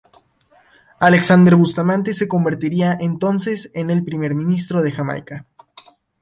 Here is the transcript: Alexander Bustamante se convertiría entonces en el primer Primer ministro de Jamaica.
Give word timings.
Alexander 0.99 1.55
Bustamante 1.55 2.13
se 2.15 2.27
convertiría 2.27 2.97
entonces 2.99 3.69
en 3.75 3.91
el 3.91 4.03
primer 4.03 4.29
Primer 4.31 4.45
ministro 4.47 4.81
de 4.81 4.91
Jamaica. 4.91 5.45